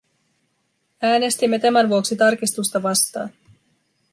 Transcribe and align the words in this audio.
Äänestimme 1.01 1.59
tämän 1.59 1.89
vuoksi 1.89 2.15
tarkistusta 2.15 2.83
vastaan. 2.83 3.29